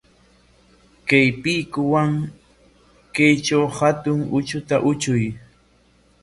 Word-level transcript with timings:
Kay 1.07 1.27
piikuwan 1.41 2.11
kaytraw 3.15 3.67
hatun 3.77 4.19
utrkuta 4.37 4.75
utrkuy. 4.89 5.25